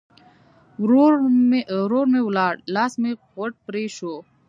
[0.81, 1.13] ورور
[2.11, 4.13] م ولاړ؛ لاس مې غوټ پرې شو.